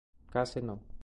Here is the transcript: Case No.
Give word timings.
Case 0.31 0.61
No. 0.63 0.79